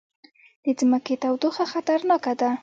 [0.63, 2.49] د ځمکې تودوخه خطرناکه ده